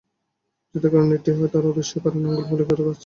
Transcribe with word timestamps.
যাদের 0.75 0.89
কারণে 0.93 1.13
এটি 1.17 1.29
হয়, 1.31 1.49
তারা 1.53 1.67
অদৃশ্য 1.71 1.93
কারণে 2.03 2.25
আঙুল 2.27 2.43
ফুলে 2.49 2.63
কলাগাছ 2.67 2.87
হয়। 2.87 2.99